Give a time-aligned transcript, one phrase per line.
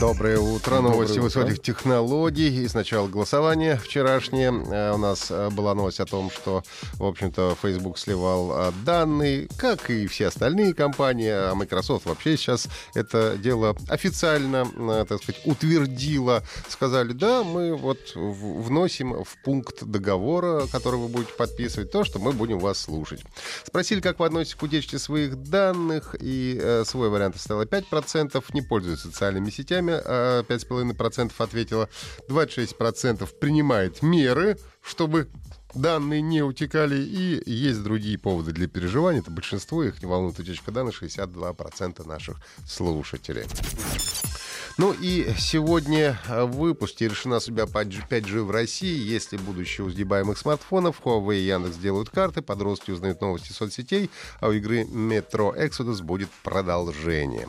[0.00, 0.80] Доброе утро.
[0.80, 2.62] Новости высоких технологий.
[2.62, 4.52] И сначала голосование вчерашнее.
[4.70, 6.62] Э, У нас э, была новость о том, что,
[6.94, 11.30] в общем-то, Facebook сливал э, данные, как и все остальные компании.
[11.30, 16.44] А Microsoft вообще сейчас это дело официально, так сказать, утвердила.
[16.68, 22.32] Сказали, да, мы вот вносим в пункт договора, который вы будете подписывать, то, что мы
[22.32, 23.22] будем вас слушать.
[23.66, 29.00] Спросили, как вы относитесь к утечке своих данных, и свой вариант оставило 5%, не пользуюсь
[29.00, 31.88] социальными сетями, а 5,5% ответило,
[32.28, 35.28] 26% принимает меры, чтобы
[35.74, 40.70] данные не утекали, и есть другие поводы для переживаний, это большинство, их не волнует утечка
[40.70, 43.44] данных, 62% наших слушателей.
[44.78, 48.96] Ну и сегодня в выпуске решена судьба 5G в России.
[48.96, 51.00] Есть ли будущее у сгибаемых смартфонов?
[51.04, 54.08] Huawei и Яндекс делают карты, подростки узнают новости соцсетей,
[54.40, 57.48] а у игры Metro Exodus будет продолжение.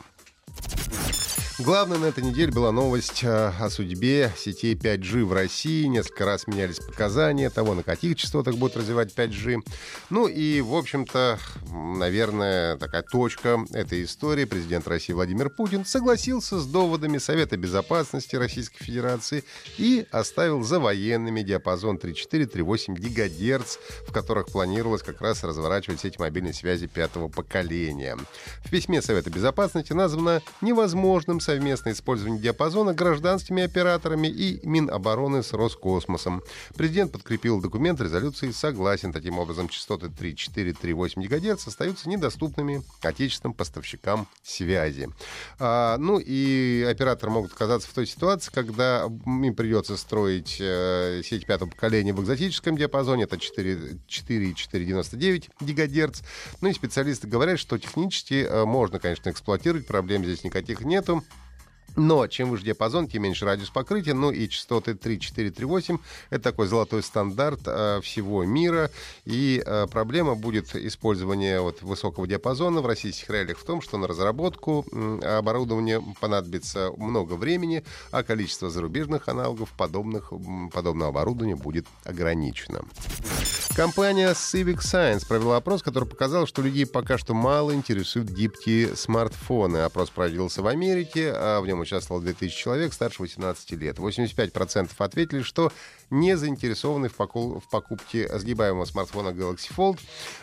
[1.62, 5.84] Главной на этой неделе была новость э, о судьбе сетей 5G в России.
[5.84, 9.62] Несколько раз менялись показания того, на каких частотах будет развивать 5G.
[10.08, 11.38] Ну и, в общем-то,
[11.70, 14.46] наверное, такая точка этой истории.
[14.46, 19.44] Президент России Владимир Путин согласился с доводами Совета Безопасности Российской Федерации
[19.76, 23.76] и оставил за военными диапазон 3,4-3,8 ГГц,
[24.08, 28.16] в которых планировалось как раз разворачивать сети мобильной связи пятого поколения.
[28.64, 36.44] В письме Совета Безопасности названо невозможным совместное использование диапазона гражданскими операторами и Минобороны с Роскосмосом.
[36.76, 39.12] Президент подкрепил документ резолюции согласен.
[39.12, 45.08] Таким образом, частоты 3,4-3,8 ГГц остаются недоступными отечественным поставщикам связи.
[45.58, 51.46] А, ну и операторы могут оказаться в той ситуации, когда им придется строить э, сеть
[51.46, 56.20] пятого поколения в экзотическом диапазоне, это 4 4,499 ГГц.
[56.60, 61.24] Ну и специалисты говорят, что технически э, можно, конечно, эксплуатировать, проблем здесь никаких нету.
[61.96, 64.14] Но чем выше диапазон, тем меньше радиус покрытия.
[64.14, 65.98] Ну и частоты 3, 4, 3, 8—
[66.30, 68.90] это такой золотой стандарт э, всего мира.
[69.24, 74.06] И э, проблема будет использования вот, высокого диапазона в российских реалиях в том, что на
[74.06, 80.32] разработку м, оборудования понадобится много времени, а количество зарубежных аналогов подобных,
[80.72, 82.82] подобного оборудования будет ограничено.
[83.76, 89.78] Компания Civic Science провела опрос, который показал, что людей пока что мало интересуют гибкие смартфоны.
[89.78, 93.98] Опрос проводился в Америке, а в нем участвовало 2000 человек старше 18 лет.
[93.98, 95.72] 85% ответили, что
[96.10, 99.98] не заинтересованы в, покол- в покупке сгибаемого смартфона Galaxy Fold.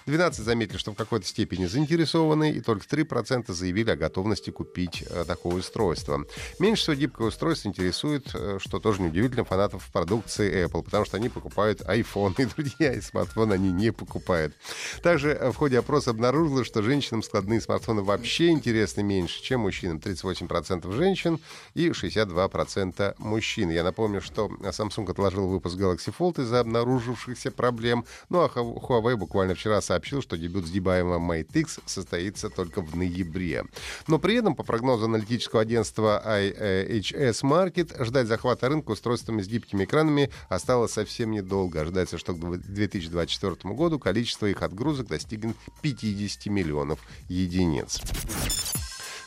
[0.05, 5.25] 12 заметили, что в какой-то степени заинтересованы, и только 3% заявили о готовности купить э,
[5.27, 6.25] такое устройство.
[6.59, 11.29] Меньше всего гибкое устройство интересует, э, что тоже неудивительно, фанатов продукции Apple, потому что они
[11.29, 14.55] покупают iPhone, и друзья, и смартфон они не покупают.
[15.03, 19.97] Также э, в ходе опроса обнаружилось, что женщинам складные смартфоны вообще интересны меньше, чем мужчинам.
[19.97, 21.26] 38% женщин
[21.73, 23.69] и 62% мужчин.
[23.69, 28.05] Я напомню, что Samsung отложил выпуск Galaxy Fold из-за обнаружившихся проблем.
[28.29, 33.65] Ну а Huawei буквально вчера сообщил, что дебют сгибаемого Mate X состоится только в ноябре.
[34.07, 39.85] Но при этом, по прогнозу аналитического агентства IHS Market, ждать захвата рынка устройствами с гибкими
[39.85, 41.81] экранами осталось совсем недолго.
[41.81, 48.01] Ожидается, что к 2024 году количество их отгрузок достигнет 50 миллионов единиц.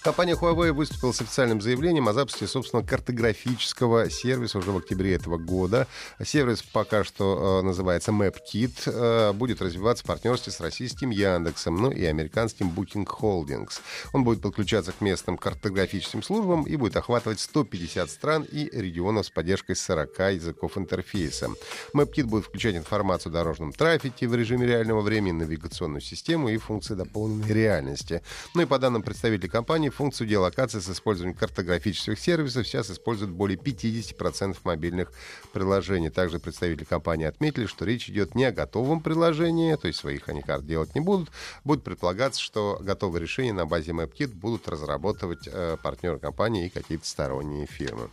[0.02, 5.36] Компания Huawei выступила с официальным заявлением о запуске собственного картографического сервиса уже в октябре этого
[5.36, 5.86] года.
[6.24, 11.90] Сервис пока что э, называется MapKit, э, будет развиваться в партнерстве с российским Яндексом, ну
[11.90, 13.80] и американским Booking Holdings.
[14.14, 19.30] Он будет подключаться к местным картографическим службам и будет охватывать 150 стран и регионов с
[19.30, 21.50] поддержкой 40 языков интерфейса.
[21.94, 26.94] MapKit будет включать информацию о дорожном трафике в режиме реального времени, навигационную систему и функции
[26.94, 28.22] дополненной реальности.
[28.54, 33.58] Ну и по данным представителей компании, функцию геолокации с использованием картографических сервисов сейчас используют более
[33.58, 35.12] 50% мобильных
[35.52, 36.10] приложений.
[36.10, 40.42] Также представители компании отметили, что речь идет не о готовом приложении, то есть своих они
[40.42, 41.30] карт делать не будут.
[41.64, 47.06] Будет предполагаться, что готовые решения на базе MapKit будут разрабатывать э, партнеры компании и какие-то
[47.06, 48.10] сторонние фирмы.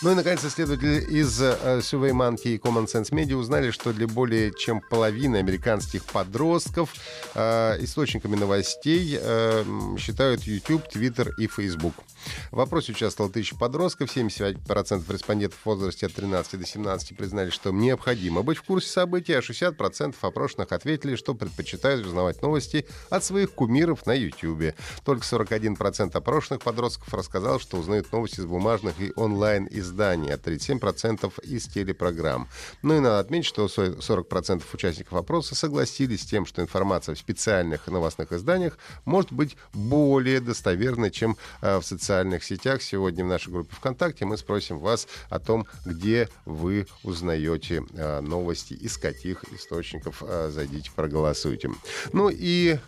[0.00, 4.06] Ну и, наконец, исследователи из uh, Survey Monkey и Common Sense Media узнали, что для
[4.06, 6.94] более чем половины американских подростков
[7.34, 11.94] uh, источниками новостей uh, считают YouTube, Twitter и Facebook.
[12.52, 17.72] В опросе участвовало тысяча подростков, 75% респондентов в возрасте от 13 до 17 признали, что
[17.72, 23.50] необходимо быть в курсе событий, а 60% опрошенных ответили, что предпочитают узнавать новости от своих
[23.50, 24.76] кумиров на YouTube.
[25.04, 29.87] Только 41% опрошенных подростков рассказал, что узнают новости из бумажных и онлайн-изданий,
[30.32, 32.48] а 37% из телепрограмм.
[32.82, 37.86] Ну и надо отметить, что 40% участников опроса согласились с тем, что информация в специальных
[37.86, 42.82] новостных изданиях может быть более достоверной, чем э, в социальных сетях.
[42.82, 48.74] Сегодня в нашей группе ВКонтакте мы спросим вас о том, где вы узнаете э, новости,
[48.74, 50.22] из каких источников.
[50.26, 51.70] Э, зайдите, проголосуйте.
[52.12, 52.78] Ну и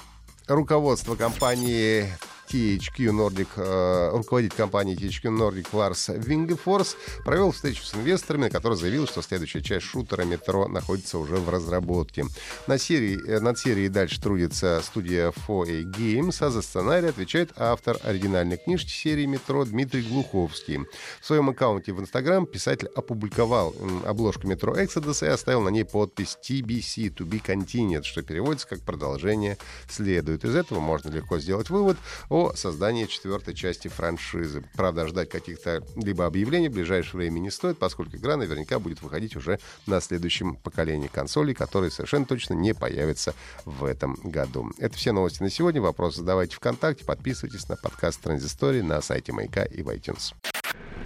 [0.46, 2.12] руководство компании
[2.50, 8.76] THQ Nordic, э, руководитель компании THQ Nordic Ларс Вингефорс провел встречу с инвесторами, на которой
[8.76, 12.24] заявил, что следующая часть шутера метро находится уже в разработке.
[12.66, 17.98] На серии, э, над серией дальше трудится студия 4A Games, а за сценарий отвечает автор
[18.02, 20.80] оригинальной книжки серии метро Дмитрий Глуховский.
[21.20, 23.74] В своем аккаунте в Инстаграм писатель опубликовал
[24.04, 28.80] обложку метро Exodus и оставил на ней подпись TBC, To Be Continued, что переводится как
[28.80, 29.56] продолжение
[29.88, 30.44] следует.
[30.44, 31.96] Из этого можно легко сделать вывод
[32.28, 34.64] о о создании четвертой части франшизы.
[34.74, 39.36] Правда, ждать каких-то либо объявлений в ближайшее время не стоит, поскольку игра наверняка будет выходить
[39.36, 43.34] уже на следующем поколении консолей, которые совершенно точно не появятся
[43.64, 44.70] в этом году.
[44.78, 45.80] Это все новости на сегодня.
[45.80, 50.34] Вопросы задавайте ВКонтакте, подписывайтесь на подкаст Транзистории на сайте Маяка и в iTunes.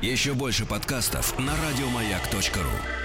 [0.03, 3.04] Еще больше подкастов на радиомаяк.ру